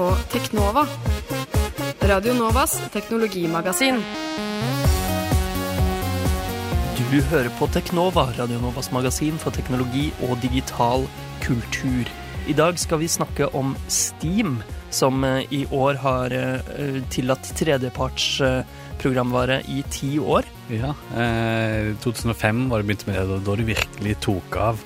[0.00, 0.86] På Teknova.
[2.00, 3.98] Radio Novas teknologimagasin.
[7.10, 11.04] Du hører på Teknova, Radio Novas magasin for teknologi og digital
[11.44, 12.08] kultur.
[12.48, 18.30] I dag skal vi snakke om Steam, som eh, i år har eh, tillatt tredjeparts
[18.40, 18.64] eh,
[19.04, 20.48] programvare i ti år.
[20.72, 24.80] Ja, eh, 2005 var det begynt med det, da det virkelig tok av.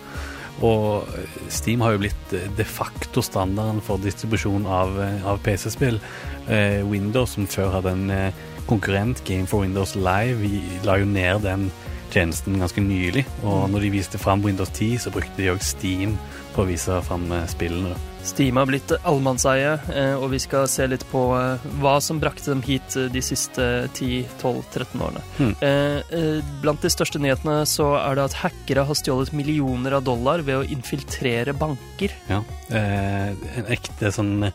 [0.62, 1.08] Og
[1.50, 5.98] Steam har jo blitt eh, de facto standarden for distribusjon av, eh, av PC-spill.
[6.46, 11.10] Eh, Windows, som før hadde en eh, konkurrent, Game for Windows Live, vi la jo
[11.10, 11.68] ned den
[12.14, 13.26] tjenesten ganske nylig.
[13.42, 16.18] Og når de viste fram Windows 10, så brukte de òg Steam
[16.54, 17.96] på å vise fram spillene.
[18.24, 22.50] Steam har blitt allemannseie, eh, og vi skal se litt på eh, hva som brakte
[22.54, 25.24] dem hit eh, de siste 10-12-13 årene.
[25.60, 30.40] Eh, Blant de største nyhetene så er det at hackere har stjålet millioner av dollar
[30.46, 32.16] ved å infiltrere banker.
[32.30, 32.40] Ja.
[32.74, 34.48] En ekte sånn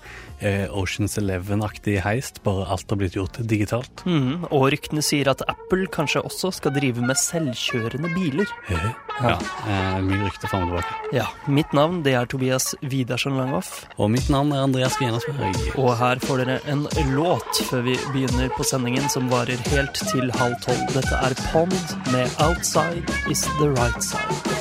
[0.71, 4.03] Oceans Eleven-aktig heist, bare alt har blitt gjort digitalt.
[4.05, 8.47] Mm, Og ryktene sier at Apple kanskje også skal drive med selvkjørende biler.
[8.69, 9.35] Ja,
[9.67, 11.13] eh, mye rykter fram og tilbake.
[11.17, 15.77] Ja, Mitt navn det er Tobias Widersen Langhoff, Og mitt navn er Andreas Gjenasberg.
[15.77, 20.31] og her får dere en låt før vi begynner på sendingen, som varer helt til
[20.31, 20.87] halv tolv.
[20.93, 21.73] Dette er Pond
[22.13, 24.55] med 'Outside Is The Right Side'.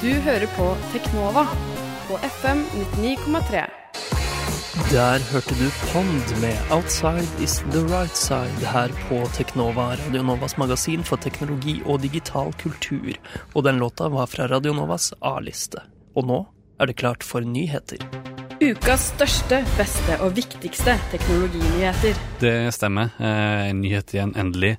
[0.00, 1.46] Du hører på Teknova
[2.08, 3.77] på FM 99,3.
[4.78, 11.04] Der hørte du Pond med 'Outside Is The Right Side' her på Teknova, Radionovas magasin
[11.04, 13.12] for teknologi og digital kultur.
[13.54, 15.82] Og den låta var fra Radionovas A-liste.
[16.16, 16.46] Og nå
[16.80, 18.37] er det klart for nyheter.
[18.58, 22.16] Ukas største, beste og viktigste teknologinyheter.
[22.40, 23.12] Det stemmer.
[23.22, 24.72] Eh, en nyhet igjen, endelig.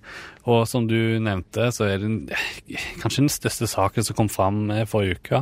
[0.51, 2.09] Og som du nevnte, så er det
[2.99, 5.41] kanskje den største saken som kom fram eh, forrige uke,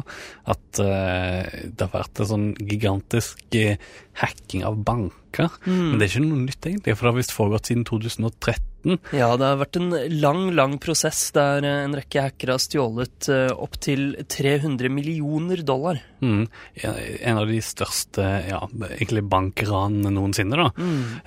[0.53, 3.81] at eh, det har vært en sånn gigantisk eh,
[4.21, 5.49] hacking av banker.
[5.65, 8.76] Men det er ikke noe nytt, egentlig, for det har visst foregått siden 2013.
[9.15, 13.29] Ja, det har vært en lang, lang prosess der eh, en rekke hackere har stjålet
[13.33, 16.01] eh, opptil 300 millioner dollar.
[16.21, 16.47] Mm.
[16.83, 20.57] En av de største ja, egentlig bankranene noensinne.
[20.63, 20.69] da.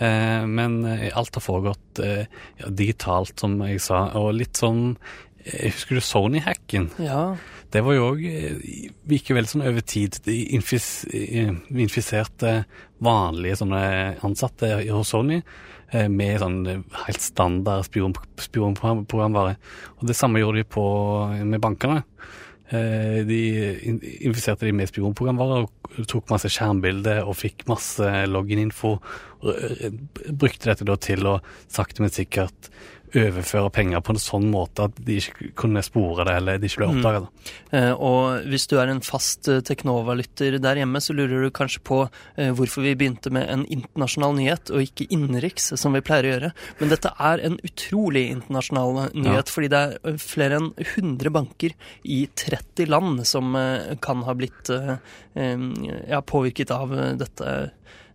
[0.06, 2.25] Eh, men eh, alt har foregått eh,
[2.60, 4.06] ja, digitalt, som jeg sa.
[4.21, 4.94] Og litt sånn
[5.47, 6.91] Husker du Sony-hacken?
[7.01, 7.37] Ja,
[7.71, 8.23] Det var jo òg
[9.09, 10.19] likevel vel sånn over tid.
[10.27, 12.65] De infis, eh, infiserte
[13.01, 13.83] vanlige sånne
[14.27, 15.39] ansatte hos Sony
[15.93, 18.12] eh, med sånn eh, helt standard spion,
[18.43, 19.56] spionprogramvare.
[20.01, 20.84] Og det samme gjorde de på,
[21.47, 22.03] med bankene.
[22.71, 23.41] Eh, De
[24.27, 28.97] infiserte de med spionprogramvare og tok masse skjermbilder og fikk masse login-info.
[29.43, 29.91] og, eh,
[30.31, 32.69] Brukte dette da til å sakte, men sikkert
[33.16, 36.82] overføre penger på en sånn måte at de ikke kunne spore det, eller de ikke
[36.82, 37.22] ble oppdaga.
[37.72, 41.82] Eh, Og hvis du er en fast eh, Teknova-lytter der hjemme, så lurer du kanskje
[41.87, 42.00] på
[42.37, 46.32] eh, hvorfor vi begynte med en internasjonal nyhet, og ikke innenriks, som vi pleier å
[46.34, 46.53] gjøre.
[46.81, 52.22] Men dette er en utrolig internasjonal nyhet, fordi det er flere enn 100 banker i
[52.34, 57.71] 30 land som eh, kan ha blitt ja, påvirket av dette,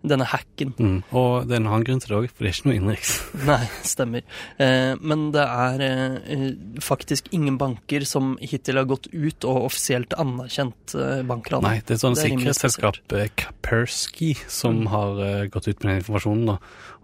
[0.08, 0.74] denne hacken.
[0.78, 0.98] Mm.
[1.16, 3.14] Og det er en annen grunn til det òg, for det er ikke noe innenriks.
[3.50, 4.26] Nei, stemmer.
[4.62, 6.46] Eh, men det er eh,
[6.84, 11.64] faktisk ingen banker som hittil har gått ut og offisielt anerkjent eh, bankran.
[11.66, 14.88] Nei, det er sånn sikkerhetsselskapet Kapersky sikkerhetsselskap, eh, som Mm.
[14.92, 16.46] har eh, gått ut med den informasjonen.
[16.46, 16.58] da.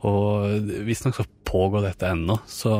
[0.07, 2.71] Og visstnok så pågår dette ennå, så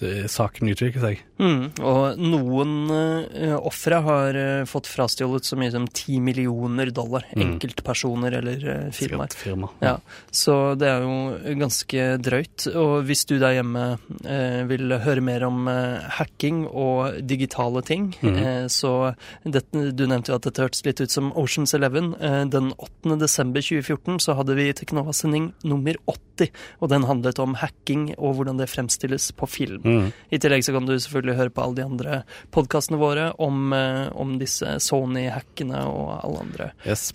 [0.00, 1.22] eh, saken utvikler seg.
[1.34, 7.26] Mm, og noen uh, ofre har uh, fått frastjålet så mye som 10 millioner dollar.
[7.34, 7.42] Mm.
[7.44, 9.34] Enkeltpersoner eller uh, firmaer.
[9.36, 9.68] Firma.
[9.84, 9.98] Ja,
[10.32, 12.68] så det er jo ganske drøyt.
[12.72, 15.68] Og hvis du der hjemme uh, vil høre mer om
[16.16, 18.70] hacking og digitale ting, mm.
[18.72, 19.12] så
[19.44, 22.12] dette, Du nevnte jo at dette hørtes litt ut som Oceans Eleven.
[22.50, 23.18] Den 8.
[23.20, 25.98] desember 2014 så hadde vi Teknova-sending nummer
[26.36, 26.50] 80,
[26.80, 29.80] og den handlet om hacking og hvordan det fremstilles på film.
[29.84, 30.12] Mm.
[30.34, 32.20] I tillegg så kan du selvfølgelig høre på alle de andre
[32.54, 37.12] podkastene våre om, eh, om disse Sony-hackene og alle andre Yes,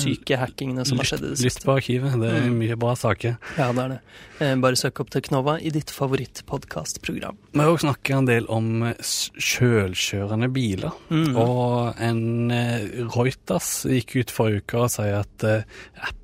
[0.00, 2.18] syke hackingene som har skjedd i det lytt på arkivet.
[2.20, 2.58] Det er Mm.
[2.58, 3.38] mye bra saker.
[3.58, 4.00] Ja, det er det.
[4.40, 7.36] Eh, Bare søk opp Teknova i ditt favorittpodkastprogram.
[7.52, 10.92] Vi har også snakket en del om sjølkjørende selvkjørende biler.
[11.10, 11.36] Mm.
[11.36, 15.62] Og en eh, Reuters gikk ut forrige uke og sier at eh,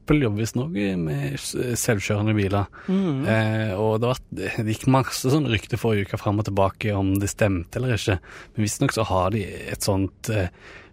[0.07, 2.69] Apple jobber visstnok med selvkjørende biler.
[2.87, 3.25] Mm.
[3.27, 7.17] Eh, og det, var, det gikk masse sånn rykter forrige uke fram og tilbake om
[7.19, 8.21] det stemte eller ikke.
[8.55, 10.47] Men visstnok så har de et sånt eh,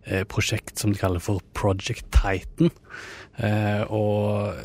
[0.09, 2.73] eh, prosjekt som de kaller for Project Titan.
[3.37, 4.57] Eh, og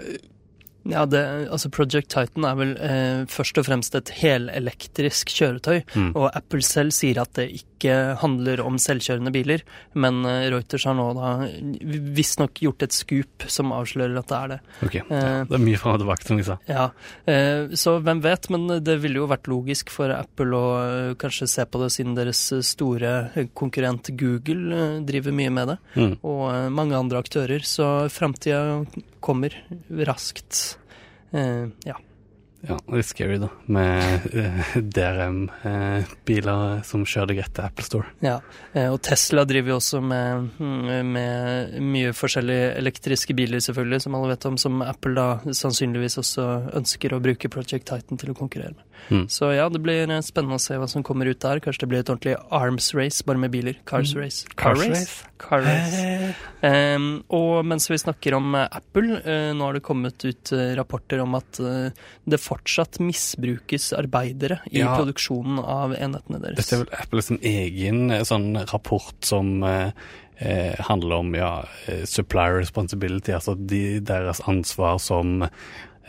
[0.88, 1.20] Ja, det,
[1.52, 5.82] altså Project Titan er vel eh, først og fremst et helelektrisk kjøretøy.
[5.92, 6.12] Mm.
[6.14, 9.62] Og Apple selv sier at det ikke handler om selvkjørende biler.
[9.94, 11.30] Men eh, Reuters har nå da
[12.16, 14.58] visstnok gjort et skup som avslører at det er det.
[14.86, 15.04] Ok, ja,
[15.48, 16.58] Det er mye fram og tilbake, som vi sa.
[16.68, 16.88] Ja,
[17.30, 21.48] eh, Så hvem vet, men det ville jo vært logisk for Apple å eh, kanskje
[21.50, 25.78] se på det, siden deres store konkurrent Google eh, driver mye med det.
[25.94, 26.18] Mm.
[26.22, 27.64] Og eh, mange andre aktører.
[27.64, 28.82] Så framtida
[29.24, 29.54] kommer
[30.08, 30.78] raskt.
[31.32, 31.68] Eh,
[32.66, 32.76] ja.
[32.88, 38.10] det er scary, da, med eh, DRM-biler som kjører deg rett til Apple Store.
[38.24, 38.38] Ja,
[38.72, 44.18] eh, og Tesla driver jo også med, mm, med mye forskjellige elektriske biler, selvfølgelig, som
[44.18, 46.48] alle vet om, som Apple da sannsynligvis også
[46.80, 48.84] ønsker å bruke Project Titan til å konkurrere med.
[49.08, 49.28] Mm.
[49.28, 51.62] Så ja, det blir eh, spennende å se hva som kommer ut der.
[51.64, 53.78] Kanskje det blir et ordentlig arms race, bare med biler.
[53.88, 54.44] Cars race.
[54.48, 54.56] Mm.
[54.60, 54.92] Cars race?
[54.98, 55.28] race?
[55.38, 56.34] Car race.
[56.58, 60.72] Um, og mens vi snakker om eh, Apple, uh, nå har det kommet ut eh,
[60.78, 61.88] rapporter om at uh,
[62.28, 64.94] det fortsatt misbrukes arbeidere i Ja.
[64.98, 66.56] produksjonen av enhetene deres.
[66.62, 69.90] Dette er vel Apple sin egen eh, sånn rapport som eh,
[70.40, 71.52] eh, handler om ja,
[71.86, 75.44] eh, supplier responsibility, altså de, deres ansvar som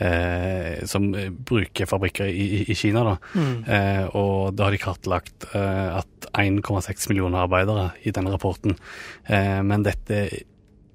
[0.00, 1.10] eh, som
[1.44, 3.02] bruker fabrikker i, i, Kina.
[3.04, 3.16] da.
[3.36, 3.56] Mm.
[3.68, 8.78] Eh, og da har de kartlagt eh, at 1,6 millioner arbeidere i denne rapporten.
[9.28, 10.22] Eh, men dette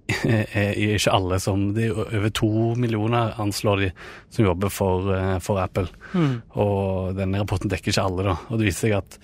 [0.96, 3.90] ikke alle som Det er over to millioner, anslår de,
[4.30, 5.88] som jobber for, eh, for Apple.
[6.14, 6.36] Mm.
[6.62, 8.38] Og denne rapporten dekker ikke alle, da.
[8.50, 9.20] Og det viser seg at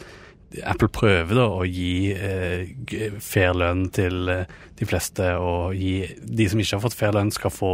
[0.67, 6.47] Apple prøver da å gi eh, fair lønn til eh, de fleste, og gi de
[6.51, 7.73] som ikke har fått fair lønn, skal få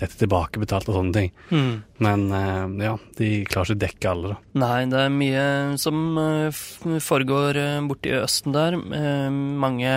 [0.00, 1.30] dette tilbakebetalt og sånne ting.
[1.50, 1.74] Mm.
[1.98, 4.36] Men eh, ja, de klarer ikke å dekke alle, da.
[4.60, 5.44] Nei, det er mye
[5.80, 6.60] som eh,
[7.04, 8.76] foregår eh, borti Østen der.
[8.76, 9.92] Mange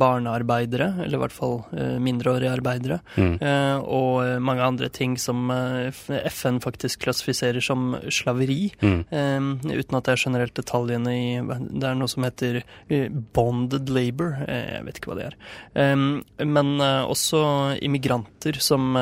[0.00, 1.58] barnearbeidere, eller i hvert fall
[2.02, 2.98] mindreårige arbeidere.
[3.16, 3.36] Mm.
[3.82, 8.70] Og mange andre ting som FN faktisk klassifiserer som slaveri.
[8.80, 9.02] Mm.
[9.66, 12.60] Uten at det er generelt detaljene i Det er noe som heter
[13.36, 14.36] bonded labor.
[14.46, 15.38] Jeg vet ikke hva det er.
[16.44, 17.42] Men også
[17.86, 18.96] immigranter som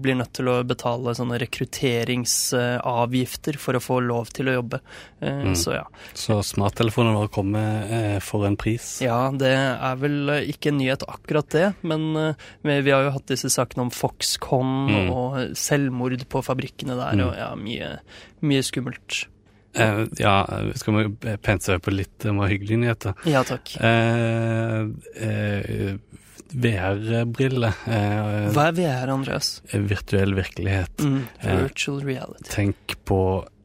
[0.00, 4.78] blir nødt til å betale sånne rekrutteringsavgifter for å få lov til å jobbe.
[5.20, 5.54] Eh, Mm.
[5.56, 5.84] Så ja.
[6.14, 9.00] Så smarttelefonene våre kommer eh, for en pris.
[9.02, 13.10] Ja, det er vel eh, ikke en nyhet akkurat det, men eh, vi, har jo
[13.16, 15.10] hatt disse sakene om Foxconn Mm.
[15.12, 17.24] og selvmord på fabrikkene der, Mm.
[17.28, 17.88] og ja, mye,
[18.42, 19.26] mye skummelt.
[19.74, 20.44] Eh, ja,
[20.74, 21.04] skal vi
[21.42, 23.14] pense på litt eh, mer hyggelige nyheter?
[23.28, 23.76] Ja takk.
[23.80, 24.84] Eh,
[25.22, 25.96] eh,
[26.54, 27.74] VR-briller.
[27.86, 29.60] Eh, Hva er VR, Andreas?
[29.72, 30.96] virtuell virkelighet.
[31.04, 32.50] Mm, Eh, virtual reality.
[32.50, 33.20] Tenk på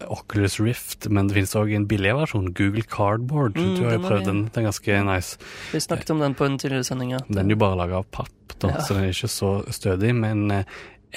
[0.08, 3.56] Oculus Rift, men det finnes òg en billigere versjon, Google Cardboard.
[3.56, 5.38] Mm, du har jo prøvd den, den er ganske nice.
[5.72, 7.16] Vi snakket om den på en tidligere sending.
[7.30, 8.30] Den er jo bare laga av papp,
[8.60, 8.78] da, Ja.
[8.82, 10.14] så den er ikke så stødig.
[10.16, 10.64] Men eh,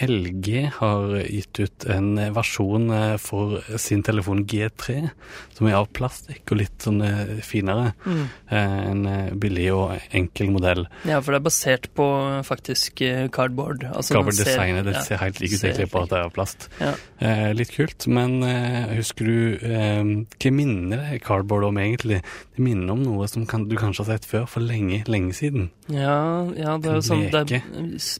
[0.05, 0.49] LG
[0.79, 5.09] har gitt ut en versjon eh, for sin telefon G3,
[5.57, 7.93] som er av plastikk og litt sånn eh, finere.
[8.07, 8.25] Mm.
[8.49, 9.03] Eh, En
[9.41, 10.85] billig og enkel modell.
[11.09, 12.07] Ja, for det er basert på
[12.47, 13.03] faktisk
[13.35, 13.85] cardboard.
[13.91, 16.69] Altså, Cardboard-designet det ja, ser helt like ut, på egentlig, at det er av plast.
[16.81, 16.93] Ja.
[17.19, 22.21] Eh, litt kult, men eh, husker du eh, Hva minner det cardboard om, egentlig?
[22.55, 25.71] Det minner om noe som kan, du kanskje har sett før, for lenge, lenge siden.
[25.91, 27.65] Ja, ja, det er jo sånn det er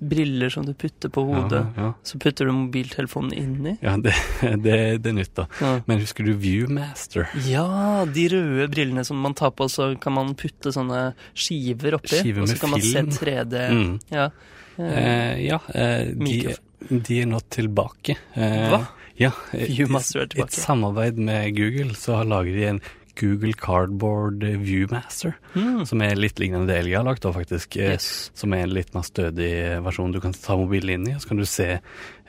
[0.09, 1.63] briller som du putter på hodet.
[1.63, 1.93] Ja, ja.
[2.03, 3.77] Så putter du mobiltelefonen inni.
[3.83, 4.15] ja det,
[4.65, 5.47] det, det er nytt, da.
[5.61, 5.73] Ja.
[5.87, 7.29] Men husker du Viewmaster?
[7.49, 12.17] Ja, de røde brillene som man tar på, så kan man putte sånne skiver oppi.
[12.21, 13.65] Skiver med og så kan kan man se 3D.
[13.75, 13.99] Mm.
[14.15, 14.31] Ja.
[14.79, 16.55] Eh, ja, eh, de,
[16.89, 18.15] de er nå tilbake.
[18.39, 18.85] Eh, Hva?
[19.19, 19.33] Ja.
[19.51, 20.53] Viewmaster er I tilbake.
[20.55, 22.81] et samarbeid med Google så lager de en
[23.19, 25.85] Google Cardboard Viewmaster, mm.
[25.89, 27.77] som er litt lignende det Elgia har lagt, da, faktisk.
[27.77, 28.31] eh, Yes.
[28.39, 29.51] Som er en litt mer stødig
[29.87, 31.69] versjon du kan ta mobilen inn i, og så kan du se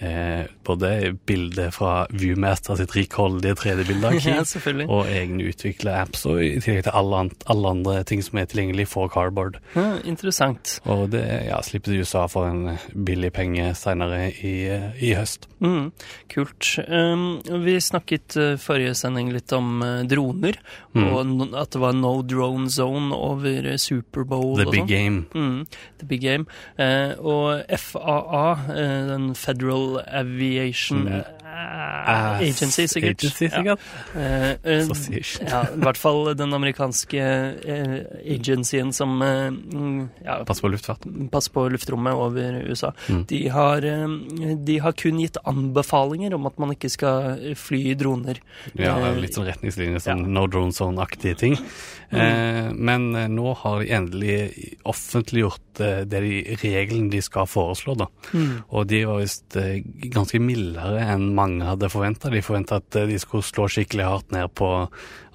[0.01, 6.55] eh, både bilder fra Viewmaster sitt rikholdige 3D-bildearkiv, ja, og egne utvikla apps, og i
[6.63, 9.59] tillegg til alle, an alle andre ting som er tilgjengelig for Cardboard.
[9.75, 10.77] Ja, interessant.
[10.89, 14.55] Og det ja, slipper i USA for en billig penge seinere i,
[15.03, 15.47] i høst.
[15.59, 15.89] Mm,
[16.31, 16.71] kult.
[16.87, 17.27] Um,
[17.65, 21.03] vi snakket uh, forrige sending litt om uh, droner, Mm.
[21.13, 24.87] og at det var no drone zone over Superbowl The og big sånn.
[24.89, 25.19] game.
[25.37, 25.67] Mm,
[26.01, 26.47] the big game.
[26.79, 28.41] Uh, og FAA,
[28.73, 31.11] uh, den Federal Aviation mm.
[31.11, 31.23] eh,
[31.59, 32.15] Mm.
[32.15, 33.23] eh, eh, agency, sikkert.
[33.23, 33.79] Agency, sikkert.
[34.15, 34.21] Ja.
[34.21, 37.95] Eh, eh, ja, I hvert fall den amerikanske eh,
[38.35, 41.29] agencyen som mm, ja, Passer på luftfarten?
[41.31, 42.93] passer på luftrommet over USA.
[43.09, 43.23] Mm.
[43.29, 43.87] De, har,
[44.65, 48.41] de har kun gitt anbefalinger om at man ikke skal fly i droner.
[48.79, 51.57] Ja, litt sånn retningslinjer, sånn no drone zone-aktige ting.
[52.09, 54.37] Eh, men nå har de endelig
[54.89, 58.09] offentliggjort det de, reglene de skal foreslå, da.
[58.33, 58.55] Mm.
[58.75, 59.57] Og de var visst
[60.11, 62.31] ganske mildere enn mange hadde forventa.
[62.33, 64.69] De forventa at eh, de skulle slå skikkelig hardt ned på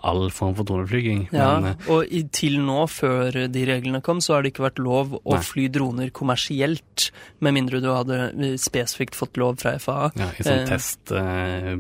[0.05, 1.25] all form for droneflyging.
[1.33, 4.67] Ja, Men eh, og i, til nå, før de reglene kom, så har det ikke
[4.69, 5.43] vært lov å Nei.
[5.45, 7.09] fly droner kommersielt,
[7.45, 10.11] med mindre du hadde eh, spesifikt fått lov fra FAA.
[10.21, 10.65] ja, i sånn
[11.13, 11.75] eh,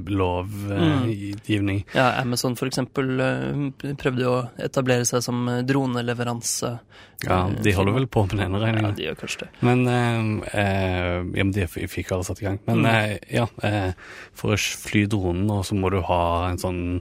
[1.84, 1.84] Mm.
[1.94, 6.78] Ja, Amazon for eksempel eh, prøvde jo å etablere seg som eh, droneleveranse.
[7.24, 8.94] ja, de holder vel på med Ja, regninga.
[8.96, 9.48] de gjør kanskje det.
[9.64, 12.58] Men eh, eh, ja, men de fikk alle satt i gang.
[12.66, 12.86] Men Mm.
[12.86, 13.92] eh, ja, eh,
[14.34, 17.00] for å fly dronen nå, så må du ha en sånn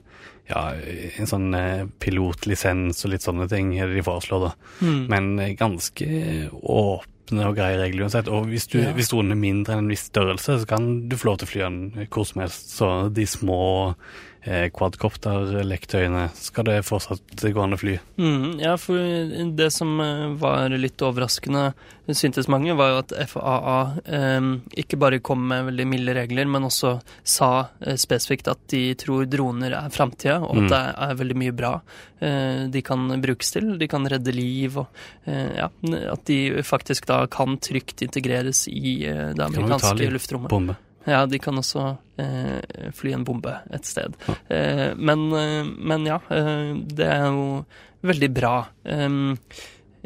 [0.50, 0.74] ja,
[1.20, 4.54] en sånn eh, pilotlisens og litt sånne ting er det de foreslår, da.
[4.84, 5.02] Mm.
[5.12, 6.08] Men eh, ganske
[6.62, 8.28] åpne og greie regler uansett.
[8.28, 8.92] Og hvis, du, Ja.
[8.94, 11.52] hvis dronen er mindre enn en viss størrelse, så kan du få lov til å
[11.54, 12.74] fly den hvor som helst.
[12.76, 13.96] Så de små
[14.46, 17.98] eh, quadcopter-leketøyene skal det fortsatt gå an å fly.
[18.20, 18.96] Mm, ja, for
[19.58, 21.74] det som eh, var litt overraskende,
[22.12, 24.48] syntes mange, var jo at FAA eh,
[24.84, 29.26] ikke bare kom med veldig milde regler, men også sa eh, spesifikt at de tror
[29.32, 30.70] droner er framtida, og at Mm.
[30.72, 31.74] det er veldig mye bra
[32.22, 33.74] eh, de kan brukes til.
[33.80, 34.88] De kan redde liv, og
[35.28, 35.68] eh, ja,
[36.14, 40.50] at de faktisk da kan trygt integreres i det amerikanske luftrommet.
[40.54, 40.76] Bombe.
[41.10, 41.86] Ja, de kan også
[42.22, 44.16] eh, fly en bombe et sted.
[44.48, 47.48] Eh, men, eh, men ja, eh, det er jo
[48.08, 48.54] veldig bra.
[48.88, 49.18] Eh,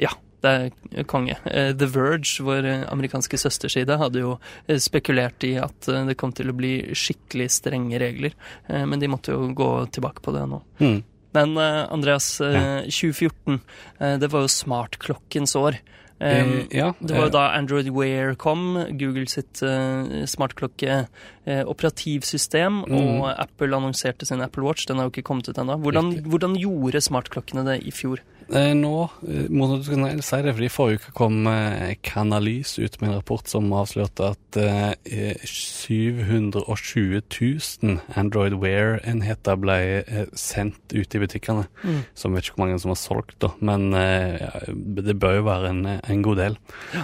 [0.02, 0.14] ja,
[0.46, 1.38] det er konge.
[1.46, 4.38] Eh, The Verge, vår amerikanske søsterside, hadde jo
[4.82, 8.34] spekulert i at det kom til å bli skikkelig strenge regler,
[8.68, 10.62] men de måtte jo gå tilbake på det nå.
[10.82, 10.98] Mm.
[11.38, 13.60] Men Andreas, eh, 2014,
[14.00, 15.78] eh, det var jo smartklokkens år.
[16.20, 22.84] Um, Eh, ja, det var jo eh, da Android Wear kom, Google sitt uh, smartklokke-operativsystem,
[22.88, 23.22] Mm.
[23.22, 24.86] og Apple annonserte sin Apple Watch.
[24.88, 25.78] Den har jo ikke kommet ut ennå.
[25.78, 28.18] Hvordan, hvordan gjorde smartklokkene det i fjor?
[28.50, 28.92] Eh, Nå
[29.28, 33.48] eh, må du si det, fordi forrige uke kom eh, Canalys ut med en rapport
[33.52, 37.22] som avslørte at eh, 720
[37.84, 39.78] 000 Android Wear-enheter ble
[40.38, 41.66] sendt ut i butikkene.
[42.18, 45.72] Som vet ikke hvor mange som har solgt, da, men ja, det bør jo være
[45.74, 46.58] en, en god del.
[46.96, 47.04] Ja.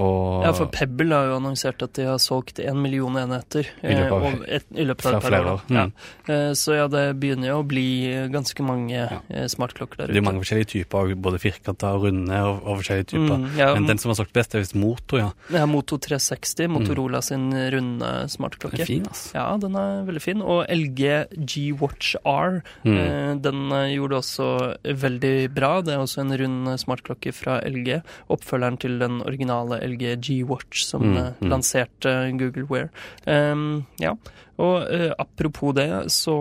[0.00, 3.94] og Ja, for Pebble har jo annonsert at de har solgt en million enheter I
[3.94, 5.64] løpet av- et, i løpet av et par år.
[5.68, 5.78] Mm.
[5.78, 6.40] Ja.
[6.58, 7.86] Så ja, det begynner jo å bli
[8.32, 9.06] ganske mange
[9.52, 10.16] smartklokker der ute.
[10.16, 13.36] Det er mange forskjellige typer, både firkanta og runde og, og forskjellige typer.
[13.42, 15.30] Mm, ja, Men den som har solgt best, er visst Moto, ja.
[15.52, 18.80] ja, Moto 360, Motorola sin runde smartklokke.
[18.80, 19.24] Den er fin, ass.
[19.36, 20.42] Ja, den er veldig fin.
[20.42, 22.96] Og LG G-Watch R, Mm.
[22.98, 24.46] eh, den eh, gjorde også
[24.84, 25.72] veldig bra.
[25.84, 28.00] Det er også en rund eh, smartklokke fra LG.
[28.32, 31.48] Oppfølgeren til den originale LG G-Watch som Mm, eh, mm.
[31.50, 32.88] lanserte Google Wear.
[33.26, 34.14] Um, ja,
[34.62, 36.34] og eh, apropos det, så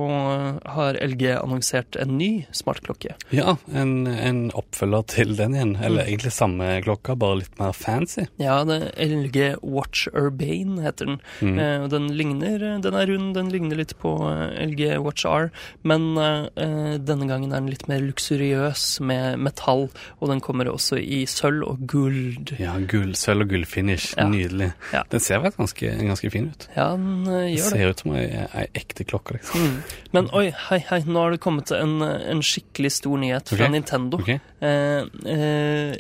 [0.76, 3.16] har LG annonsert en ny smartklokke.
[3.34, 5.74] Ja, en, en oppfølger til den igjen.
[5.82, 8.28] Eller egentlig samme klokka, bare litt mer fancy.
[8.42, 11.20] Ja, det er LG Watch Urbane heter den.
[11.42, 11.58] Mm.
[11.64, 15.50] Eh, den ligner, den er rund, den ligner litt på eh, LG Watch R,
[15.88, 19.88] men eh, denne gangen er den litt mer luksuriøs med metall,
[20.20, 22.54] og den kommer også i sølv og guld.
[22.62, 24.12] Ja, gull, sølv og gullfinish.
[24.18, 24.28] Ja.
[24.32, 24.72] Nydelig.
[24.94, 25.04] Ja.
[25.12, 26.68] Den ser vel ganske, ganske fin ut.
[26.76, 27.72] Ja, den eh, Den gjør det.
[27.72, 29.62] ser ut som ei, ei ekte klokke, liksom.
[29.62, 29.98] Mm.
[30.12, 33.74] Men oi, hei, hei, nå har det kommet en, en skikkelig stor nyhet fra okay.
[33.74, 34.20] Nintendo.
[34.22, 34.40] Okay.
[34.62, 35.04] Eh,
[35.34, 35.96] eh,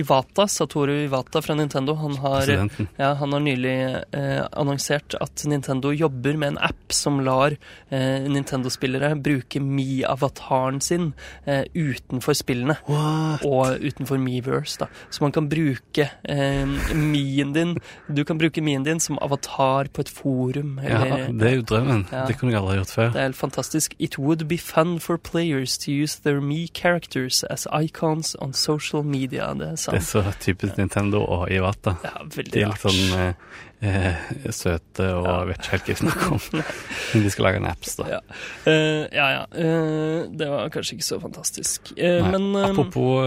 [0.00, 2.48] Iwata, Satoru Iwata fra Nintendo, han har
[2.96, 3.76] Ja, han har nylig
[4.16, 7.54] eh, annonsert at Nintendo jobber med en app som lar
[7.88, 11.12] eh, Nintendo-spillere bruke Me-avataren sin
[11.44, 12.76] eh, utenfor spillene.
[12.88, 13.44] What?
[13.46, 14.90] Og utenfor Meverse, da.
[15.10, 17.76] Så man kan bruke eh, Me-en din
[18.08, 20.78] Du kan bruke Me-en din som avatar på et forum.
[20.82, 22.06] Ja, Eller, det er jo drømmen.
[22.12, 22.26] Ja.
[22.28, 23.10] Det kunne jeg aldri gjort før.
[23.12, 23.94] det er helt fantastisk.
[23.98, 29.02] It would be fun for players to use their Me characters as icons on social
[29.02, 29.52] media.
[29.54, 31.94] Det er Det er så typisk Nintendo og Iwata.
[32.04, 33.34] Ja, veldig er sånn
[33.80, 34.14] eh,
[34.52, 35.36] søte og Ja.
[35.48, 36.64] vet ikke helt hva vi snakker om.
[37.12, 38.06] Men de skal lage en apps, da.
[38.14, 38.20] Ja,
[38.66, 39.26] uh, ja.
[39.34, 39.42] ja.
[39.54, 41.92] Uh, det var kanskje ikke så fantastisk.
[41.96, 43.24] Uh, men Apropos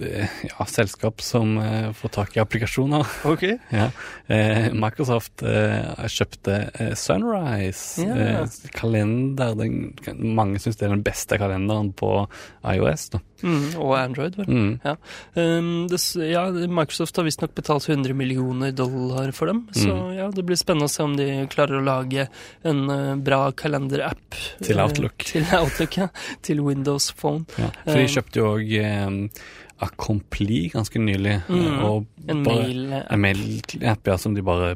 [0.00, 1.56] ja, selskap som
[1.96, 3.06] får tak i applikasjoner.
[3.28, 3.46] Ok.
[3.76, 3.90] Ja.
[4.72, 6.54] Microsoft kjøpte
[6.98, 8.46] Sunrise yeah.
[8.74, 9.52] kalender.
[9.58, 9.92] Den,
[10.36, 12.10] mange syns det er den beste kalenderen på
[12.64, 13.08] iOS.
[13.12, 13.20] Da.
[13.44, 14.48] Mm, og Android, vel.
[14.48, 14.96] Mm.
[15.36, 19.68] Um, det, ja, Microsoft har visstnok betalt 100 millioner dollar for for dem.
[19.72, 22.26] Så ja, det blir spennende å se om de klarer å lage
[22.66, 24.40] en uh, bra kalenderapp.
[24.64, 25.12] Til Outlook.
[25.20, 25.28] Outlook.
[25.30, 26.08] til Outlook, ja.
[26.42, 27.46] Til Windows Phone.
[27.60, 29.10] Ja, for de Eh, kjøpte jo òg eh,
[29.78, 31.42] Accompli ganske nylig.
[31.48, 33.10] Mm, og En mail-app.
[33.12, 34.74] En mail-app ja, som de bare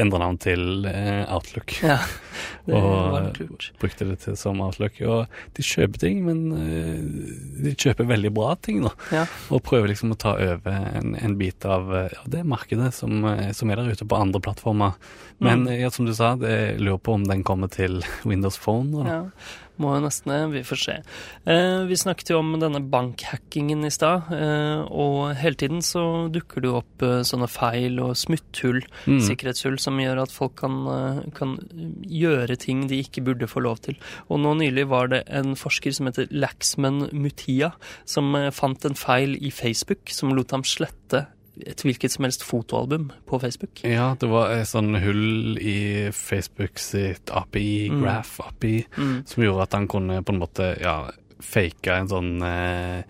[0.00, 1.74] endra navn til eh, Outlook.
[1.84, 1.98] Ja,
[2.66, 3.66] det Og- var klurt.
[3.82, 4.96] Brukte det til som Outlook.
[5.04, 5.26] Og
[5.58, 8.94] de kjøper ting, men eh, de kjøper veldig bra ting, da.
[9.12, 9.26] Ja.
[9.52, 13.52] Og prøver liksom å ta over en, en bit av, ja, det markedet som, eh,
[13.52, 14.96] som er der ute på andre plattformer.
[15.44, 15.68] Men Mm.
[15.74, 18.96] eh, ja, som du sa, jeg lurer på om den kommer til Windows Phone.
[18.96, 19.04] Da.
[19.12, 19.22] Ja,
[19.78, 20.38] må jo nesten det.
[20.54, 20.94] Vi får se.
[21.46, 26.62] Eh, vi snakket jo om denne bankhackingen i stad, eh, og hele tiden så dukker
[26.64, 29.20] det jo opp eh, sånne feil og smutthull, Mm.
[29.20, 31.56] sikkerhetshull, som gjør at folk kan, eh, kan
[32.02, 33.96] gjøre ting de ikke burde få lov til.
[34.30, 37.72] Og nå nylig var det en forsker som heter Laxman Mutia,
[38.04, 41.26] som eh, fant en feil i Facebook som lot ham slette
[41.64, 43.80] et hvilket som helst fotoalbum på Facebook.
[43.84, 48.02] Ja, det var et sånn hull i Facebook sitt API, Mm.
[48.02, 49.22] Graph API, Mm.
[49.26, 51.10] som gjorde at han kunne på en måte ja,
[51.40, 53.02] fake en sånn eh,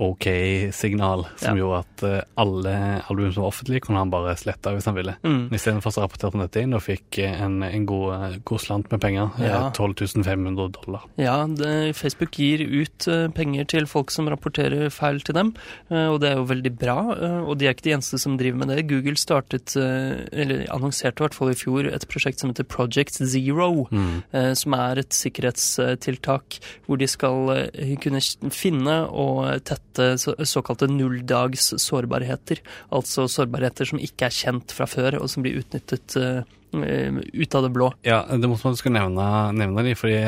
[0.00, 1.62] OK-signal, som Ja.
[1.64, 5.14] gjorde at eh, alle album som var offentlige, kunne han bare slette hvis han ville.
[5.22, 5.50] Mm.
[5.52, 9.00] Istedenfor så rapporterte han dette inn og fikk eh, en, en god, god slant med
[9.00, 9.30] penger.
[9.38, 9.70] eh, Ja.
[9.76, 11.04] 12 500 dollar.
[11.20, 15.54] Ja, det, Facebook gir ut eh, penger til folk som rapporterer feil til dem,
[15.90, 16.98] eh, og det er jo veldig bra.
[17.20, 18.86] eh, og de er ikke de eneste som driver med det.
[18.88, 23.14] Google startet, eh, eller annonserte i hvert fall i fjor, et prosjekt som heter Project
[23.20, 23.86] Zero.
[23.90, 24.22] Mm.
[24.32, 30.86] eh, Som er et sikkerhetstiltak hvor de skal eh, kunne finne og tette så- såkalte
[30.88, 32.58] nulldags sårbarheter.
[32.92, 36.42] Altså sårbarheter som ikke er kjent fra før, og som blir utnyttet eh,
[37.34, 37.92] ut av det blå.
[38.06, 40.20] Ja, det måtte man skulle nevne, nevne de, fordi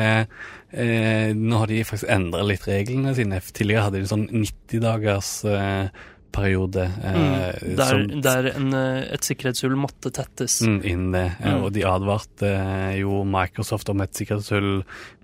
[0.73, 3.39] eh, nå har de faktisk endra litt reglene sine.
[3.39, 5.87] Tidligere hadde de en sånn 90 dagers eh,
[6.33, 10.61] periode eh, Mm, der som der en, eh, et sikkerhetshull måtte tettes.
[10.65, 11.27] Mm, inn det.
[11.39, 11.63] eh, Mm.
[11.63, 14.83] Og de advarte jo Microsoft om et sikkerhetshull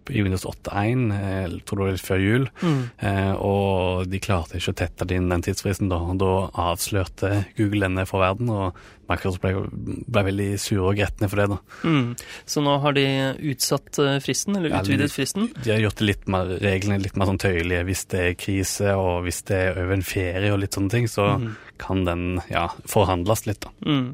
[0.09, 2.47] i Windows 8.1, tror jeg tror det var litt før jul.
[2.61, 2.79] Mm.
[3.09, 5.99] Eh, og de klarte ikke å tette inn den tidsfristen da.
[6.19, 6.31] Da
[6.69, 8.77] avslørte Google denne for verden, og
[9.09, 9.63] Microsoft ble,
[10.05, 11.47] ble veldig sure og gretne for det.
[11.49, 11.57] da.
[11.83, 12.11] Mm.
[12.45, 13.05] Så nå har de
[13.53, 15.49] utsatt eh, fristen, eller Ja, utvidet fristen.
[15.63, 17.85] De har gjort det litt mer, reglene litt mer sånn tøyelige.
[17.89, 21.07] Hvis det er krise, og hvis det er over en ferie og litt sånne ting,
[21.09, 21.55] så Mhm.
[21.79, 23.71] Kan den ja, forhandles litt, da.
[23.87, 24.09] Mm.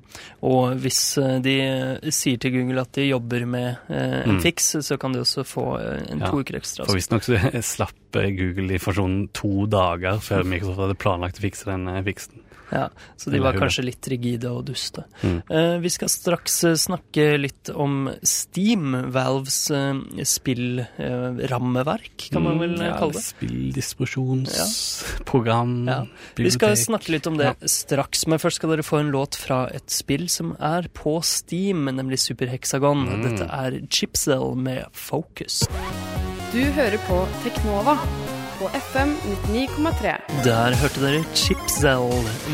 [0.46, 1.56] Og hvis eh, de
[2.14, 4.42] sier til Google at de jobber med eh, en Mm.
[4.44, 6.86] fiks, så kan de også få eh, en Ja, to uker ekstra.
[6.86, 7.40] For visstnok så
[7.76, 12.42] slapp eh, Google informasjonen to dager før Microsoft hadde planlagt å fikse den fiksen.
[12.72, 15.04] Ja, så de var kanskje litt rigide og duste.
[15.22, 15.42] Mm.
[15.50, 19.94] Eh, vi skal straks eh, snakke litt om Steam, Valves eh,
[20.26, 23.22] spillrammeverk, kan man vel eh, Mm, ja, kalle det.
[23.24, 26.06] Spilldistribusjonsprogram, Ja.
[26.36, 29.68] Vi skal snakke litt om det straks, men først skal dere få en låt fra
[29.74, 33.06] et spill som er på Steam, nemlig Super Hexagon.
[33.08, 33.22] Mm.
[33.30, 35.64] Dette er Chipsell med Focus.
[36.54, 37.98] Du hører på Teknova
[38.60, 39.12] på FM
[39.52, 40.14] 99,3.
[40.46, 42.08] Der hørte dere Chipzell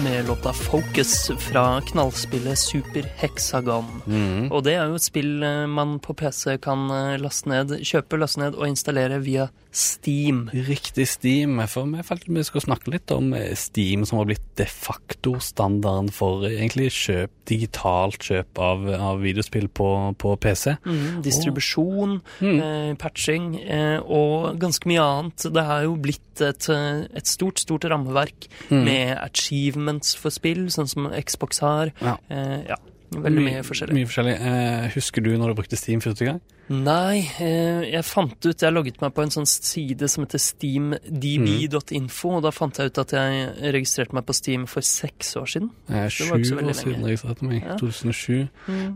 [0.03, 3.85] med låta Focus fra knallspillet Super Hexagon.
[4.07, 4.47] Mm.
[4.51, 8.17] Og det er jo et spill eh, man på PC kan eh, laste ned, kjøpe,
[8.21, 10.49] laste ned og installere via Steam.
[10.51, 11.61] Riktig Steam.
[11.71, 15.37] For vi følte vi skulle snakke litt om eh, Steam, som har blitt de facto
[15.43, 19.87] standarden for egentlig kjøp, digitalt kjøp av, av videospill på,
[20.19, 20.75] på PC.
[20.87, 22.57] Mm, distribusjon, Mm.
[22.63, 25.45] eh, patching eh, og ganske mye annet.
[25.53, 28.83] Det er jo blitt et, eh, et stort, stort rammeverk Mm.
[28.85, 31.91] med achievements for spill, sånn som Xbox har.
[32.01, 32.17] Ja.
[32.29, 32.75] Eh, ja,
[33.11, 33.93] veldig mye forskjellig.
[33.93, 34.35] Mye forskjellig.
[34.39, 36.41] Eh, husker du når du brukte Steam første gang?
[36.71, 42.31] Nei, eh, jeg fant ut Jeg logget meg på en sånn side som heter steamdb.info,
[42.37, 45.71] og da fant jeg ut at jeg registrerte meg på Steam for seks år siden.
[45.89, 47.59] Det sju ikke så år siden jeg registrerte meg.
[47.65, 47.75] Ja.
[47.81, 48.47] 2007.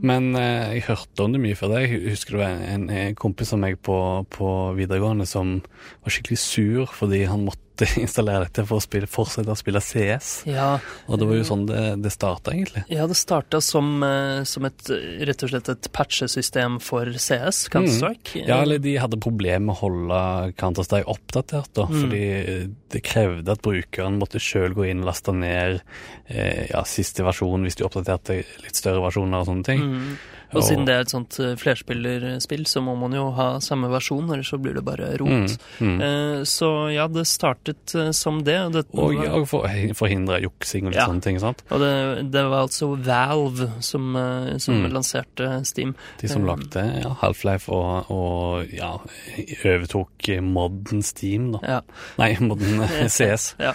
[0.06, 1.84] Men eh, jeg hørte om det mye før det.
[1.89, 3.99] Jeg husker det var en, en kompis av meg på,
[4.34, 5.58] på videregående som
[6.06, 7.62] var skikkelig sur fordi han måtte
[7.99, 10.30] installere dette for å spille, fortsette å spille CS.
[10.47, 10.78] Ja,
[11.12, 12.86] Og det var jo sånn det, det starta, egentlig.
[12.93, 14.91] ja det starta som, eh, som et
[15.28, 18.43] rett og slett et patchesystem for CS, Counter-Strike.
[18.45, 20.19] Ja, eller de hadde problemer med å holde
[20.59, 21.87] Counter-Strike oppdatert, da.
[21.89, 21.97] Mm.
[22.03, 22.25] Fordi
[22.95, 25.81] det krevde at brukeren måtte sjøl gå inn og laste ned
[26.27, 29.85] eh, ja, siste versjon hvis de oppdaterte litt større versjoner og sånne ting.
[29.85, 30.15] Mm.
[30.55, 34.29] Og siden det er et sånt eh, flerspillerspill, så må man jo ha samme versjon,
[34.31, 35.55] ellers så blir det bare rot.
[35.79, 36.01] Mm, mm.
[36.07, 38.55] Eh, så ja, det startet eh, som det.
[38.65, 39.67] Og, det, Og, ja, for,
[39.99, 41.07] forhindre juksing og litt Ja.
[41.09, 41.39] sånne ting.
[41.43, 41.63] sant?
[41.69, 41.91] og det,
[42.31, 44.15] det var altså Valve som,
[44.59, 44.91] som Mm.
[44.91, 45.93] lanserte Steam.
[46.21, 48.93] De som lagde ja, Half-Life og, og ja,
[49.63, 51.59] overtok modden Steam, da.
[51.63, 51.81] Ja.
[52.19, 53.55] Nei, modden CS.
[53.59, 53.71] Ja.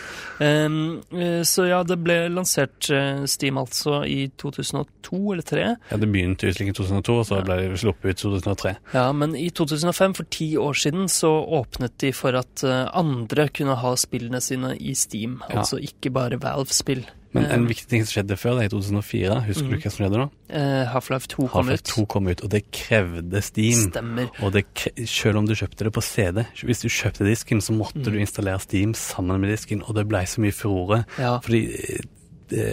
[1.45, 2.89] Så ja, det ble lansert
[3.31, 5.63] Steam altså i 2002 eller 2003.
[5.91, 8.75] Ja, Det begynte utvikling i 2002, og så ble de sluppet ut i 2003.
[8.95, 11.31] Ja, men i 2005, for ti år siden, så
[11.61, 15.41] åpnet de for at eh, andre kunne ha spillene sine i Steam.
[15.51, 15.61] Ja.
[15.63, 17.05] Altså ikke bare Valve-spill.
[17.33, 19.83] Men en Eh, viktig ting som skjedde før det, i 2004, husker du Mhm.
[19.85, 20.25] hva som skjedde da?
[20.51, 21.93] eh, Half-Life 2 kom Half-Life ut.
[21.95, 23.85] 2 kom ut, og det krevde Steam.
[23.93, 24.31] Stemmer.
[24.43, 24.65] Og det,
[25.07, 28.09] selv om du kjøpte det på CD, hvis du kjøpte disken, så måtte mm.
[28.11, 31.05] du installere Steam sammen med disken, og det ble så mye furore.
[31.23, 31.39] Ja.
[31.39, 32.01] Fordi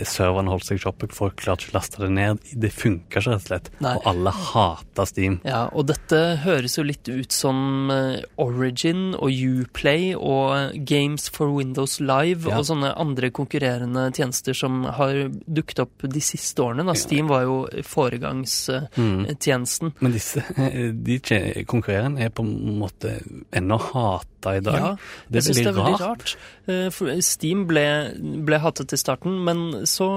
[0.07, 2.35] serveren holdt seg ikke oppe, folk klarte ikke å laste det ned.
[2.53, 3.67] Det funka ikke, rett og slett.
[3.83, 3.93] Nei.
[3.99, 5.35] Og alle hata Steam.
[5.47, 11.29] Ja, og dette høres jo litt ut som eh, Origin og Uplay og eh, Games
[11.33, 12.55] for Windows Live Ja.
[12.59, 15.13] og sånne andre konkurrerende tjenester som har
[15.45, 16.85] dukket opp de siste årene.
[16.87, 16.93] Da.
[16.97, 19.93] Steam var jo foregangstjenesten.
[19.99, 20.43] Men disse
[21.07, 21.19] de
[21.69, 23.09] konkurrerende er på en måte
[23.55, 24.75] ennå hata i dag.
[24.77, 24.89] Ja,
[25.27, 26.35] det jeg er syns det er veldig rart.
[26.69, 27.07] rart.
[27.09, 27.83] Eh, Steam ble,
[28.45, 30.07] ble hatet i starten, men så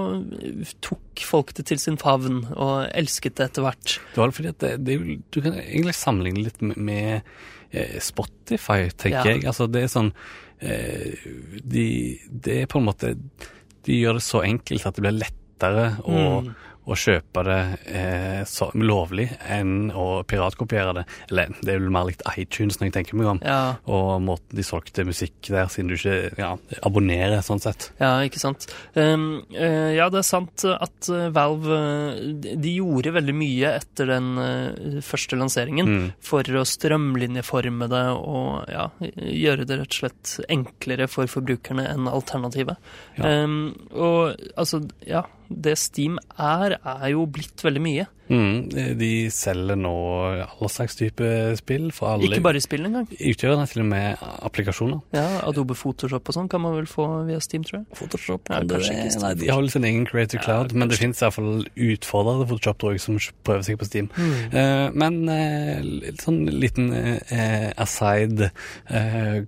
[0.84, 3.96] tok folk det til sin favn og elsket det etter hvert.
[4.14, 4.98] Det var fordi at det, det,
[5.32, 7.22] du kan egentlig sammenligne litt med, med
[7.72, 9.24] eh, Spotify, tenker Ja.
[9.34, 9.44] jeg.
[9.48, 10.12] Altså det er sånn
[10.60, 11.26] eh,
[11.64, 11.86] de,
[12.30, 13.14] Det er på en måte
[13.86, 16.54] De gjør det så enkelt at det blir lettere å, Mm.
[16.88, 17.58] Å kjøpe det
[17.92, 21.04] eh, så, lovlig enn å piratkopiere det.
[21.30, 23.40] Eller det er vel mer likt iTunes når jeg tenker meg om.
[23.44, 26.54] Ja, Og måten de solgte musikk der, siden du ikke ja,
[26.86, 27.90] abonnerer sånn sett.
[28.00, 28.66] Ja, ikke sant.
[28.96, 33.74] Um, uh, ja, det er sant at eh, Valve eh, de- De gjorde veldig mye
[33.76, 36.08] etter den uh, første lanseringen Mm.
[36.22, 42.08] for å strømlinjeforme det og ja, gjøre det rett og slett enklere for forbrukerne enn
[42.10, 42.76] alternativet.
[43.18, 43.32] Ja.
[43.44, 48.06] Um, og altså, ja, det Steam er, er jo blitt veldig mye.
[48.30, 49.92] Mm, de selger nå
[50.44, 51.26] alle slags type
[51.58, 53.08] spill for alle Ikke bare spill engang.
[53.10, 55.00] utgjørende, til og med applikasjoner.
[55.16, 57.88] Ja, Adobe Photoshop og sånn kan man vel få via Steam, tror jeg.
[57.98, 60.92] Photoshop Ja, kanskje ikke Steam Nei, De har vel sin egen Creative Ja, Cloud, men
[60.92, 64.12] det finnes iallfall utfordrede Photoshop tror jeg, som prøver seg på Steam.
[64.14, 64.38] Mm.
[64.54, 68.52] Uh, men uh, litt sånn liten uh, aside.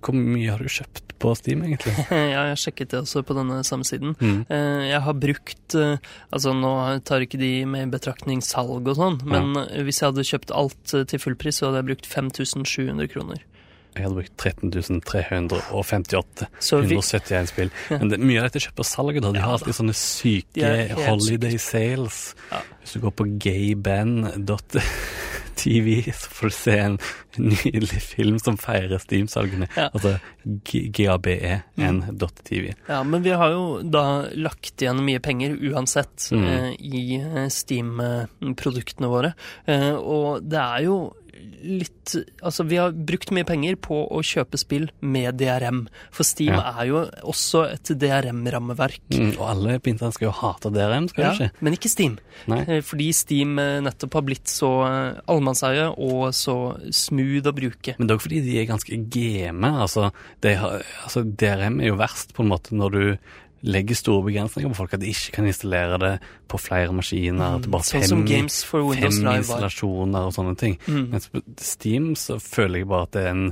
[0.03, 1.93] Hvor mye har du kjøpt på Steam, egentlig?
[2.33, 4.13] Ja, jeg sjekket det også på denne samme siden.
[4.19, 4.43] Mm.
[4.51, 5.97] Eh, Jeg har brukt eh,
[6.33, 6.73] Altså, nå
[7.07, 9.65] tar ikke de med betraktning salg og sånn, men ja.
[9.87, 13.41] hvis jeg hadde kjøpt alt eh, til full pris, så hadde jeg brukt 5700 kroner.
[13.93, 16.47] Jeg hadde brukt 13 358.
[16.57, 17.69] Så 171 spill.
[18.01, 19.21] Men det, mye av dette kjøper salget.
[19.21, 19.29] da.
[19.35, 20.71] De Ja, har alltid sånne syke
[21.05, 22.23] holiday sales.
[22.49, 22.63] Ja.
[22.81, 24.81] Hvis du går på gayband.tv,
[25.57, 26.97] så får du se en
[27.37, 29.67] nydelig film som feirer Steam-salgene.
[29.77, 29.89] Ja.
[29.93, 30.15] Altså
[30.67, 32.73] G- gaben.tv.
[32.87, 36.45] ja, men vi har jo da lagt igjen mye penger uansett Mm.
[36.47, 39.33] eh, i eh, Steam-produktene våre,
[39.67, 40.97] eh, og det er jo
[41.63, 46.53] litt Altså, vi har brukt mye penger på å kjøpe spill med DRM, for Steam
[46.53, 46.73] Ja.
[46.81, 48.99] er jo også et DRM-rammeverk.
[49.09, 51.61] Mm, og alle på internett skal jo hate DRM, skal Ja, de ikke?
[51.63, 52.17] men ikke Steam.
[52.47, 52.59] Nei.
[52.67, 54.71] Eh, Fordi Steam eh, nettopp har blitt så
[55.27, 56.57] allmannseie og så
[56.91, 57.95] smooth å bruke.
[57.97, 59.63] Men det er også fordi de er ganske game.
[59.83, 60.11] Altså,
[60.43, 63.17] har, altså, DRM er jo verst på en måte når du
[63.63, 66.11] legger store begrensninger på folk, at de ikke kan installere det
[66.51, 67.61] på flere maskiner.
[67.63, 70.75] det bare er Sånn fem, fem installasjoner og sånne ting.
[70.87, 71.05] Mm.
[71.13, 73.47] Mens på Steam så føler jeg bare at det er en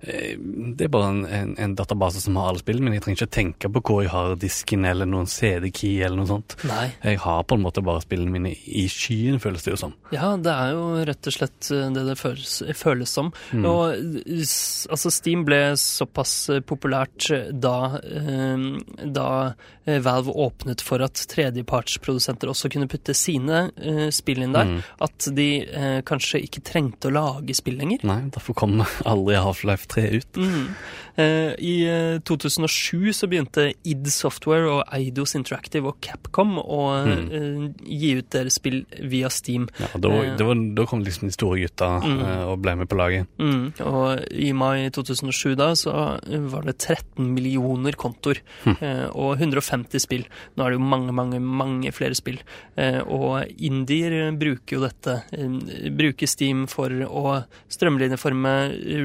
[0.00, 3.36] det er bare en, en, en database som har alle spill, men jeg trenger ikke
[3.36, 6.56] tenke på hvor jeg har disken eller noen CD-key eller noe sånt.
[6.68, 6.86] Nei.
[7.04, 9.94] Jeg har på en måte bare spillene mine i skyen, føles det jo som.
[10.14, 13.32] Ja, det er jo rett og slett eh, det det føles, føles som.
[13.52, 13.66] Mm.
[13.68, 14.54] Og eh,
[14.90, 18.66] altså Steam ble såpass eh, populært eh, da, eh,
[19.04, 24.64] da eh, Valve åpnet for at tredjepartsprodusenter også kunne putte sine eh, spill inn der,
[24.70, 24.82] Mm.
[25.00, 28.04] at de eh, kanskje ikke trengte å lage spill lenger.
[28.06, 28.78] Nei, derfor kom
[29.10, 30.38] aldri Half-Life 3 ut.
[30.40, 30.66] Mm.
[31.20, 37.66] Eh, I eh, 2007 så begynte id Software og Eidos Interactive og Capcom å eh,
[37.84, 39.68] gi ut deres spill via Steam.
[39.80, 40.36] Ja, da, Eh.
[40.36, 42.20] det var, da kom liksom de store gutta Mm.
[42.20, 43.26] eh, og ble med på laget.
[43.38, 43.72] Mm.
[43.86, 45.92] Og i mai 2007 da så
[46.50, 48.40] var det 13 millioner kontoer.
[48.64, 48.76] Hm.
[48.80, 50.24] Eh, og 150 50 spill.
[50.56, 52.38] Nå er det jo mange, mange, mange flere spill.
[52.76, 55.22] Eh, og indier bruker jo dette.
[55.32, 58.52] eh, Bruker Steam for å strømlinjeforme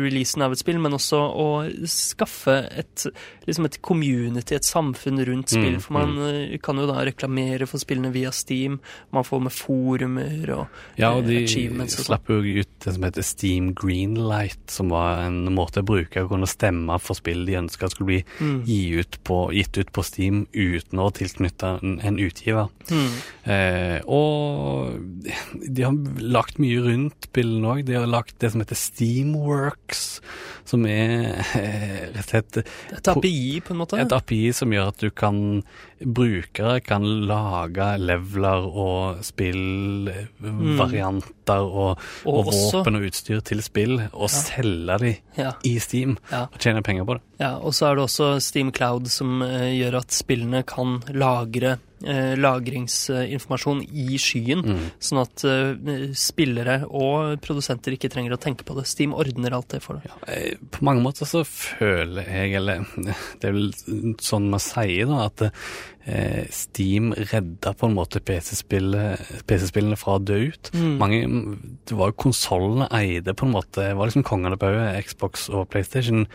[0.05, 1.47] releasen av et spill, men også å
[1.89, 3.05] skaffe et,
[3.47, 5.77] liksom et community, et samfunn rundt spill.
[5.77, 8.79] Mm, For man eh, kan jo da reklamere for spillene via Steam.
[9.15, 10.67] Man får med forumer og
[10.99, 12.09] Ja, og de achievements og sånn.
[12.11, 16.99] slapp jo ut det som heter Steam Greenlight, som var en måte brukere kunne stemme
[17.01, 18.63] for spill de ønska skulle bli Mm.
[18.65, 22.69] gitt, ut på, gitt ut på Steam uten å tilknytte en, utgiver.
[22.89, 23.11] Mm.
[23.51, 24.95] Eh, og
[25.67, 27.83] de har lagt mye rundt spillene òg.
[27.87, 30.03] De har lagt det som heter Steamworks,
[30.65, 33.99] som er eh, rett og slett Et API, på en måte.
[34.01, 35.37] et API som gjør at du kan
[36.05, 44.01] brukere kan lage leveler og spillvarianter og, Og og, også- våpen og utstyr til spill,
[44.13, 45.51] og selge de Ja.
[45.63, 46.41] i Steam Ja.
[46.51, 47.21] og tjene penger på det.
[47.39, 51.77] Ja, og så er det også Steam Cloud som eh, gjør at spillene kan lagre
[52.05, 54.85] lagringsinformasjon i skyen, Mm.
[54.99, 58.85] sånn at eh, spillere og produsenter ikke trenger å tenke på det.
[58.87, 60.09] Steam ordner alt det for deg.
[60.09, 62.85] Ja, På mange måter så føler jeg, eller
[63.39, 63.71] det er vel
[64.21, 65.41] sånn man sier da, at
[66.05, 70.69] eh, Steam redda på en måte PC-spillene PC fra å dø ut.
[70.73, 70.97] Mm.
[71.01, 71.19] Mange,
[71.87, 75.47] det var jo konsollene eide på en måte, det var liksom kongene på øyet, Xbox
[75.49, 76.25] og PlayStation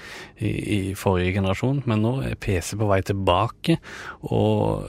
[0.40, 3.78] i, i forrige generasjon, men nå er PC på vei tilbake,
[4.30, 4.88] og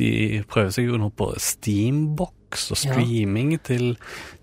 [0.00, 0.05] de
[0.50, 2.32] prøver seg jo nå på Steambox
[2.70, 2.92] og Ja.
[2.94, 3.96] streaming til,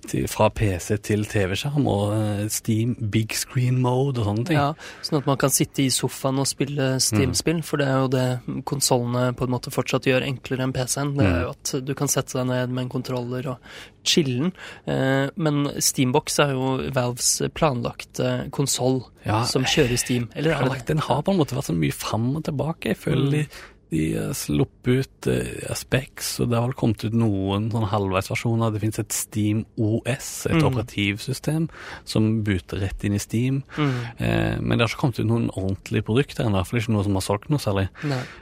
[0.06, 4.58] til, fra PC til TV-skjerm, og eh, Steam big screen mode og sånne ting.
[4.60, 8.10] Ja, sånn at man kan sitte i sofaen og spille Steam-spill, for det er jo
[8.12, 8.26] det
[8.70, 11.16] konsollene på en måte fortsatt gjør enklere enn PC-en.
[11.18, 13.74] Det er jo at du kan sette deg ned med en kontroller og
[14.04, 14.52] chillen.
[14.86, 20.28] Eh, men Steambox er jo Valves planlagte konsoll Ja, som kjører Steam.
[20.36, 20.84] Eller er det?
[20.92, 22.92] Den har på en måte vært så mye fram og tilbake.
[22.92, 23.46] Jeg føler de,
[23.94, 28.74] de sluppet ut uh, og det har vel kommet ut noen sånn halvveisversjoner.
[28.74, 30.66] Det finnes et Steam OS, et Mm.
[30.70, 31.70] operativsystem,
[32.06, 33.64] som buter rett inn i Steam.
[33.78, 33.94] Mm.
[34.18, 36.94] Eh, men det har ikke kommet ut noen ordentlige produkter ennå, i hvert fall ikke
[36.96, 37.88] noe som har solgt noe særlig.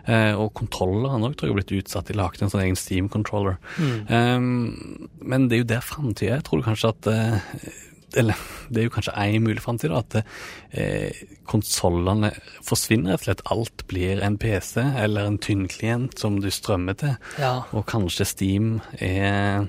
[0.08, 2.08] Eh, og kontrolleren òg tror jeg har blitt utsatt.
[2.08, 3.58] De lagde en sånn egen Steam-controller.
[3.78, 4.10] Mm.
[4.10, 4.40] Eh,
[5.26, 6.42] men det er jo der framtida er.
[6.42, 7.40] Tror kanskje at eh,
[8.18, 9.94] Eller det er jo kanskje én mulig framtid.
[9.96, 10.22] At
[10.72, 12.34] eh, konsollene
[12.66, 13.46] forsvinner rett og slett.
[13.54, 17.16] Alt blir en PC eller en tynnklient som du strømmer til.
[17.40, 19.68] Ja, Og kanskje Steam er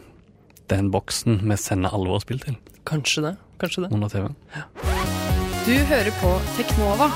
[0.73, 2.57] den boksen vi sender alle våre spill til
[2.89, 3.37] kanskje det.
[3.61, 3.93] Kanskje det.
[3.93, 4.35] under TV-en.
[5.67, 7.11] Du hører på Teknova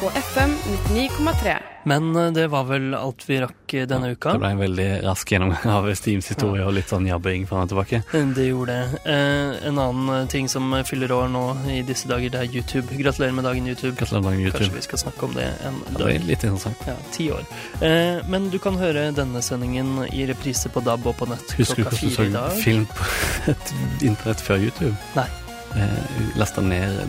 [0.00, 0.50] på FM
[0.88, 1.56] 99,3.
[1.84, 4.32] Men eh, det var vel alt vi rakk eh, denne uka.
[4.36, 7.70] Det ble en veldig rask gjennomgang av Steams historie og litt sånn jabbing fram og
[7.72, 8.00] tilbake.
[8.36, 9.00] Det gjorde det.
[9.12, 12.96] Eh, en annen ting som fyller år nå i disse dager, det er YouTube.
[13.00, 13.94] Gratulerer med dagen, YouTube.
[14.00, 14.64] Gratulerer med dagen, YouTube.
[14.64, 16.14] Kanskje vi skal snakke om det en Ja, det dag.
[16.16, 16.84] er litt interessant.
[16.88, 17.44] Ja, ti år.
[17.80, 21.84] Eh, men du kan høre denne sendingen i reprise på DAB og på nett Husker
[21.84, 22.00] du dag.
[22.00, 23.08] Husker du hvordan du så film på
[23.54, 23.74] et
[24.12, 24.96] internett før YouTube?
[25.16, 25.28] Nei.
[25.76, 27.04] Eh, Lasta ned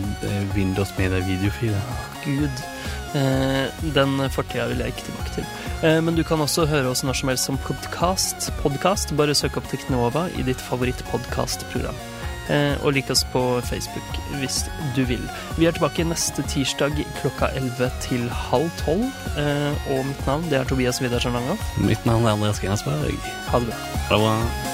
[0.56, 1.80] Windows Media videofile.
[2.24, 2.64] Gud.
[3.18, 5.50] Eh, den fortida vil jeg ikke tilbake til.
[5.82, 8.50] Eh, men du kan også høre oss når som helst som podkast.
[8.62, 9.14] Podcast.
[9.18, 11.98] Bare søk opp Teknova i ditt favorittpodkastprogram.
[12.50, 14.64] Eh, og lik oss på Facebook hvis
[14.96, 15.22] du vil.
[15.58, 19.06] Vi er tilbake neste tirsdag klokka 11 til halv 12.
[19.38, 21.78] Eh, og mitt navn det er Tobias Widersen Langhoff.
[21.78, 23.18] Mitt navn er Andreas Gensberg.
[23.52, 23.80] Ha det bra.
[24.10, 24.71] Ha det bra.